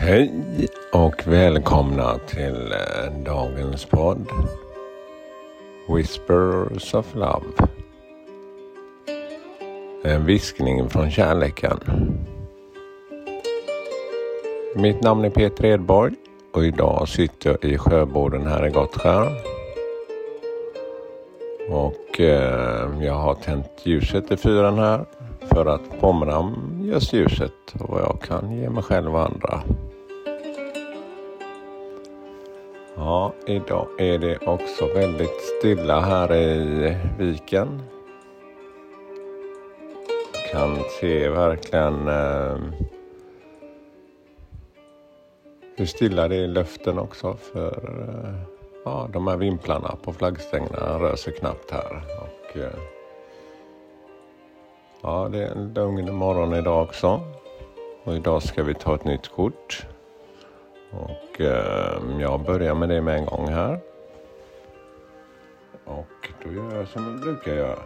Hej 0.00 0.32
och 0.92 1.26
välkomna 1.26 2.18
till 2.18 2.72
eh, 2.72 3.12
dagens 3.24 3.84
podd 3.84 4.26
Whispers 5.88 6.94
of 6.94 7.14
Love. 7.14 7.46
En 10.04 10.26
viskning 10.26 10.90
från 10.90 11.10
kärleken. 11.10 11.78
Mitt 14.76 15.02
namn 15.02 15.24
är 15.24 15.30
Peter 15.30 15.64
Edborg 15.64 16.14
och 16.54 16.64
idag 16.64 17.08
sitter 17.08 17.50
jag 17.50 17.72
i 17.72 17.78
Sjöboden 17.78 18.46
här 18.46 18.66
i 18.66 18.70
Gottskär. 18.70 19.32
Och 21.70 22.20
eh, 22.20 23.04
jag 23.04 23.14
har 23.14 23.34
tänt 23.34 23.82
ljuset 23.82 24.30
i 24.30 24.36
fyren 24.36 24.78
här 24.78 25.04
för 25.40 25.66
att 25.66 26.00
påminna 26.00 26.38
om 26.38 26.80
just 26.82 27.12
ljuset 27.12 27.52
och 27.80 27.88
vad 27.88 28.00
jag 28.00 28.20
kan 28.20 28.52
ge 28.52 28.70
mig 28.70 28.82
själv 28.82 29.14
och 29.14 29.22
andra. 29.22 29.62
Ja, 33.00 33.32
idag 33.46 33.88
är 33.98 34.18
det 34.18 34.38
också 34.38 34.86
väldigt 34.86 35.40
stilla 35.40 36.00
här 36.00 36.34
i 36.34 36.96
viken. 37.18 37.82
Kan 40.52 40.76
se 41.00 41.28
verkligen 41.28 42.08
eh, 42.08 42.56
hur 45.76 45.86
stilla 45.86 46.28
det 46.28 46.36
är 46.36 46.40
i 46.40 46.48
luften 46.48 46.98
också 46.98 47.36
för 47.36 47.90
eh, 48.08 48.34
ja, 48.84 49.08
de 49.12 49.26
här 49.26 49.36
vimplarna 49.36 49.96
på 50.02 50.12
flaggstängerna 50.12 50.98
rör 50.98 51.16
sig 51.16 51.32
knappt 51.32 51.70
här. 51.70 52.02
Och, 52.18 52.56
eh, 52.56 52.78
ja, 55.02 55.28
det 55.32 55.42
är 55.42 55.50
en 55.50 55.74
lugn 55.74 56.14
morgon 56.14 56.54
idag 56.54 56.82
också. 56.82 57.20
Och 58.04 58.14
idag 58.14 58.42
ska 58.42 58.62
vi 58.62 58.74
ta 58.74 58.94
ett 58.94 59.04
nytt 59.04 59.28
kort. 59.28 59.86
Och 60.90 61.40
eh, 61.40 62.20
jag 62.20 62.40
börjar 62.44 62.74
med 62.74 62.88
det 62.88 63.00
med 63.00 63.16
en 63.16 63.26
gång 63.26 63.48
här. 63.48 63.80
Och 65.84 66.28
då 66.44 66.52
gör 66.52 66.76
jag 66.76 66.88
som 66.88 67.04
jag 67.04 67.20
brukar 67.20 67.54
göra. 67.54 67.82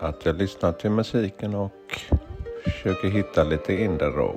Att 0.00 0.26
jag 0.26 0.36
lyssnar 0.36 0.72
till 0.72 0.90
musiken 0.90 1.54
och 1.54 2.00
försöker 2.64 3.08
hitta 3.08 3.44
lite 3.44 3.74
inre 3.74 4.06
ro. 4.06 4.36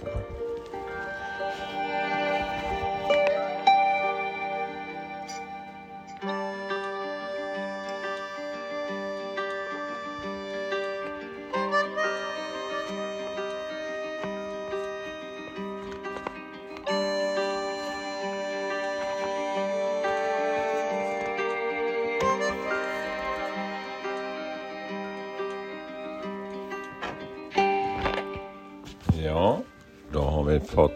Vi 30.59 30.65
fått 30.65 30.91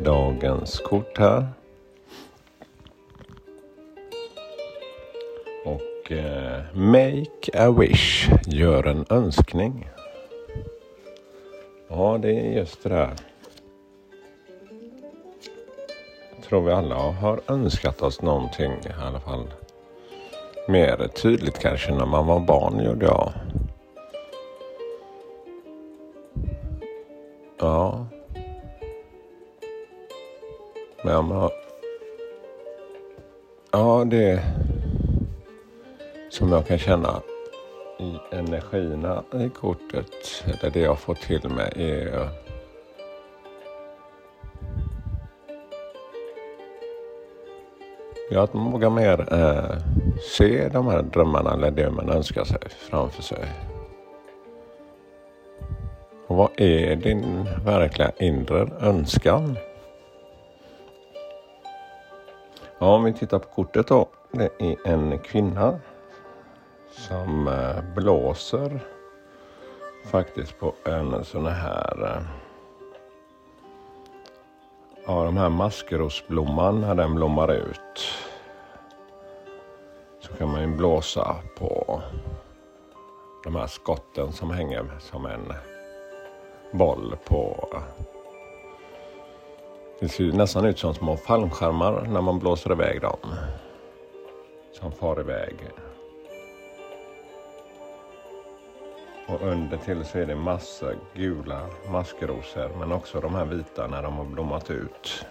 dagens 0.00 0.80
kort 0.80 1.18
här. 1.18 1.46
Och 5.64 6.12
eh, 6.12 6.62
Make 6.74 7.50
a 7.54 7.70
wish, 7.70 8.30
gör 8.46 8.86
en 8.86 9.06
önskning. 9.10 9.90
Ja, 11.88 12.18
det 12.22 12.30
är 12.30 12.52
just 12.52 12.82
det 12.82 12.88
där. 12.88 13.14
Jag 16.36 16.44
tror 16.44 16.60
vi 16.60 16.72
alla 16.72 16.96
har 16.96 17.40
önskat 17.46 18.02
oss 18.02 18.22
någonting 18.22 18.72
i 18.72 19.02
alla 19.06 19.20
fall. 19.20 19.46
Mer 20.68 21.08
tydligt 21.08 21.58
kanske 21.58 21.92
när 21.92 22.06
man 22.06 22.26
var 22.26 22.40
barn 22.40 22.84
gjorde 22.84 23.06
jag. 23.06 23.32
Ja. 27.58 28.06
Men 31.04 31.24
man... 31.24 31.50
Ja, 33.70 34.04
det 34.04 34.42
som 36.30 36.52
jag 36.52 36.66
kan 36.66 36.78
känna 36.78 37.20
i 37.98 38.36
energierna 38.36 39.22
i 39.32 39.48
kortet, 39.48 40.44
eller 40.44 40.70
det 40.70 40.80
jag 40.80 40.98
får 40.98 41.14
till 41.14 41.48
mig 41.48 41.72
är 41.76 42.28
Ja, 48.30 48.42
att 48.42 48.54
man 48.54 48.72
vågar 48.72 48.90
mer 48.90 49.34
eh, 49.34 49.76
se 50.36 50.68
de 50.68 50.86
här 50.86 51.02
drömmarna 51.02 51.52
eller 51.52 51.70
det 51.70 51.90
man 51.90 52.10
önskar 52.10 52.44
sig 52.44 52.58
framför 52.90 53.22
sig. 53.22 53.38
Och 56.28 56.36
vad 56.36 56.50
är 56.56 56.96
din 56.96 57.48
verkliga 57.64 58.12
inre 58.18 58.68
önskan? 58.80 59.58
Ja, 62.78 62.94
om 62.94 63.04
vi 63.04 63.12
tittar 63.12 63.38
på 63.38 63.48
kortet 63.48 63.86
då. 63.86 64.08
Det 64.32 64.50
är 64.58 64.76
en 64.84 65.18
kvinna 65.18 65.80
som 66.90 67.48
eh, 67.48 67.94
blåser 67.94 68.80
faktiskt 70.04 70.58
på 70.58 70.74
en 70.84 71.24
sån 71.24 71.46
här 71.46 72.04
eh, 72.04 72.22
Ja, 75.06 75.24
de 75.24 75.36
här 75.36 75.48
maskrosblomman 75.48 76.80
när 76.80 76.94
den 76.94 77.14
blommar 77.14 77.52
ut 77.52 78.14
så 80.20 80.32
kan 80.32 80.48
man 80.48 80.60
ju 80.60 80.66
blåsa 80.66 81.36
på 81.58 82.02
de 83.44 83.56
här 83.56 83.66
skotten 83.66 84.32
som 84.32 84.50
hänger 84.50 84.86
som 84.98 85.26
en 85.26 85.52
boll 86.72 87.16
på... 87.24 87.68
Det 90.00 90.08
ser 90.08 90.32
nästan 90.32 90.64
ut 90.64 90.78
som 90.78 90.94
små 90.94 91.16
fallskärmar 91.16 92.06
när 92.08 92.20
man 92.20 92.38
blåser 92.38 92.72
iväg 92.72 93.00
dem. 93.00 93.18
Som 94.72 94.92
far 94.92 95.20
iväg. 95.20 95.54
Och 99.28 99.42
under 99.42 99.76
till 99.76 100.04
så 100.04 100.18
är 100.18 100.26
det 100.26 100.36
massa 100.36 100.92
gula 101.14 101.66
maskrosor 101.90 102.70
men 102.78 102.92
också 102.92 103.20
de 103.20 103.34
här 103.34 103.44
vita 103.44 103.86
när 103.86 104.02
de 104.02 104.16
har 104.16 104.24
blommat 104.24 104.70
ut. 104.70 105.26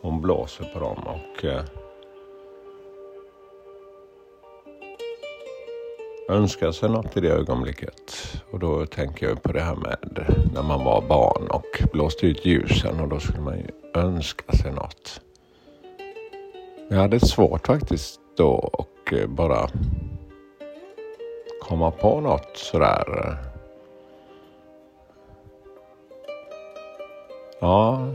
Hon 0.00 0.20
blåser 0.20 0.64
på 0.64 0.80
dem 0.80 0.98
och 0.98 1.44
eh, 1.44 1.64
önska 6.28 6.72
sig 6.72 6.88
något 6.88 7.16
i 7.16 7.20
det 7.20 7.28
ögonblicket. 7.28 8.12
Och 8.50 8.58
då 8.58 8.86
tänker 8.86 9.28
jag 9.28 9.42
på 9.42 9.52
det 9.52 9.60
här 9.60 9.76
med 9.76 10.26
när 10.54 10.62
man 10.62 10.84
var 10.84 11.02
barn 11.08 11.46
och 11.50 11.82
blåste 11.92 12.26
ut 12.26 12.46
ljusen 12.46 13.00
och 13.00 13.08
då 13.08 13.20
skulle 13.20 13.40
man 13.40 13.58
ju 13.58 13.70
önska 13.94 14.52
sig 14.52 14.72
något. 14.72 15.20
Jag 16.88 16.98
hade 16.98 17.20
svårt 17.20 17.66
faktiskt 17.66 18.20
då 18.36 18.50
och 18.72 19.12
eh, 19.12 19.26
bara 19.26 19.68
komma 21.62 21.90
på 21.90 22.20
något 22.20 22.56
sådär. 22.56 23.36
Ja, 27.60 28.06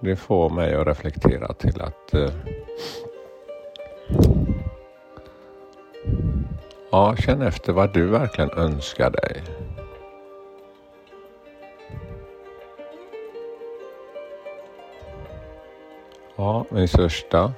det 0.00 0.16
får 0.16 0.50
mig 0.50 0.74
att 0.74 0.86
reflektera 0.86 1.52
till 1.52 1.82
att 1.82 2.14
eh, 2.14 2.30
Ja, 6.90 7.16
känn 7.16 7.42
efter 7.42 7.72
vad 7.72 7.92
du 7.92 8.06
verkligen 8.06 8.50
önskar 8.50 9.10
dig. 9.10 9.42
Ja, 16.36 16.64
min 16.70 16.88
största 16.88 17.52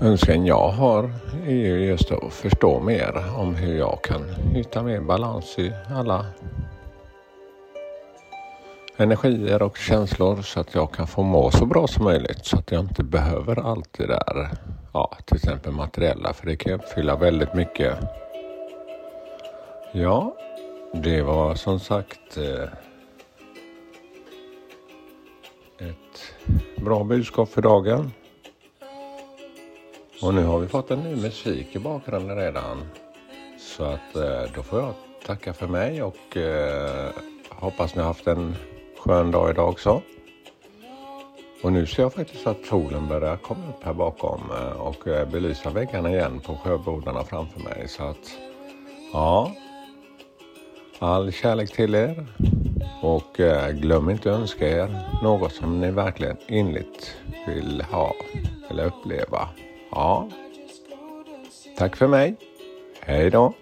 önskan 0.00 0.46
jag 0.46 0.68
har 0.68 1.10
är 1.46 1.54
ju 1.54 1.86
just 1.86 2.12
att 2.12 2.32
förstå 2.32 2.80
mer 2.80 3.24
om 3.36 3.54
hur 3.54 3.78
jag 3.78 4.02
kan 4.02 4.28
hitta 4.54 4.82
mer 4.82 5.00
balans 5.00 5.58
i 5.58 5.72
alla 5.94 6.26
energier 8.96 9.62
och 9.62 9.76
känslor 9.76 10.42
så 10.42 10.60
att 10.60 10.74
jag 10.74 10.92
kan 10.92 11.06
få 11.06 11.22
må 11.22 11.50
så 11.50 11.66
bra 11.66 11.86
som 11.86 12.04
möjligt 12.04 12.46
så 12.46 12.58
att 12.58 12.72
jag 12.72 12.80
inte 12.80 13.02
behöver 13.02 13.58
allt 13.70 13.92
det 13.92 14.06
där 14.06 14.50
ja, 14.92 15.16
till 15.24 15.36
exempel 15.36 15.72
materiella, 15.72 16.32
för 16.32 16.46
det 16.46 16.56
kan 16.56 16.72
uppfylla 16.72 17.16
väldigt 17.16 17.54
mycket. 17.54 17.98
Ja, 19.92 20.36
det 20.92 21.22
var 21.22 21.54
som 21.54 21.80
sagt 21.80 22.36
eh, 22.36 22.68
ett 25.78 26.34
bra 26.76 27.04
budskap 27.04 27.48
för 27.48 27.62
dagen. 27.62 28.12
Och 30.22 30.34
nu 30.34 30.44
har 30.44 30.58
vi 30.58 30.68
fått 30.68 30.90
en 30.90 31.00
ny 31.00 31.16
musik 31.16 31.76
i 31.76 31.78
bakgrunden 31.78 32.36
redan. 32.36 32.82
Så 33.58 33.84
att 33.84 34.16
eh, 34.16 34.42
då 34.54 34.62
får 34.62 34.80
jag 34.80 34.94
tacka 35.26 35.52
för 35.52 35.66
mig 35.66 36.02
och 36.02 36.36
eh, 36.36 37.10
hoppas 37.50 37.94
ni 37.94 38.00
har 38.00 38.08
haft 38.08 38.26
en 38.26 38.56
skön 39.04 39.30
dag 39.30 39.50
idag 39.50 39.68
också. 39.68 40.02
Och 41.62 41.72
nu 41.72 41.86
ser 41.86 42.02
jag 42.02 42.12
faktiskt 42.12 42.46
att 42.46 42.66
solen 42.66 43.08
börjar 43.08 43.36
komma 43.36 43.68
upp 43.68 43.84
här 43.84 43.94
bakom 43.94 44.40
eh, 44.50 44.80
och 44.80 45.08
eh, 45.08 45.28
belysa 45.28 45.70
väggarna 45.70 46.10
igen 46.10 46.40
på 46.40 46.56
sjöbodarna 46.56 47.24
framför 47.24 47.60
mig. 47.60 47.88
Så 47.88 48.02
att, 48.02 48.38
ja. 49.12 49.52
All 50.98 51.32
kärlek 51.32 51.72
till 51.72 51.94
er. 51.94 52.26
Och 53.02 53.40
eh, 53.40 53.70
glöm 53.70 54.10
inte 54.10 54.32
att 54.32 54.40
önska 54.40 54.68
er 54.68 55.20
något 55.22 55.52
som 55.52 55.80
ni 55.80 55.90
verkligen 55.90 56.36
inligt 56.48 57.16
vill 57.46 57.82
ha 57.90 58.14
eller 58.70 58.86
uppleva. 58.86 59.48
Ja. 59.90 60.28
Tack 61.78 61.96
för 61.96 62.06
mig. 62.06 62.36
Hej 63.00 63.30
då. 63.30 63.54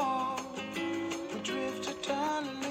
fall. 0.00 0.40
We 1.34 1.40
drifted 1.40 2.00
down 2.02 2.69